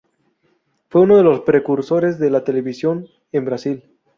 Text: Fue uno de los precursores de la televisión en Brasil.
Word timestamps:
Fue 0.89 1.01
uno 1.01 1.15
de 1.15 1.23
los 1.23 1.41
precursores 1.41 2.17
de 2.17 2.31
la 2.31 2.43
televisión 2.43 3.07
en 3.31 3.45
Brasil. 3.45 3.83